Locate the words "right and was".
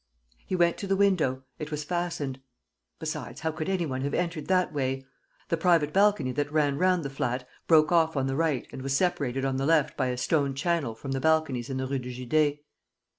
8.35-8.97